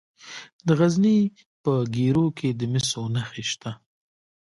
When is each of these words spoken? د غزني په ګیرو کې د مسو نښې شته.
د 0.65 0.67
غزني 0.79 1.19
په 1.63 1.73
ګیرو 1.95 2.25
کې 2.37 2.49
د 2.59 2.61
مسو 2.71 3.03
نښې 3.13 3.43
شته. 3.51 3.71